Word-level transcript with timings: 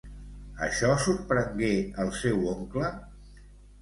Això 0.67 0.87
sorprengué 1.03 1.69
el 2.05 2.11
seu 2.21 2.43
oncle? 2.55 2.91